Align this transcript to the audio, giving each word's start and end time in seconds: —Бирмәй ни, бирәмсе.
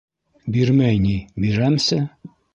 —Бирмәй 0.55 0.97
ни, 1.03 1.13
бирәмсе. 1.45 2.01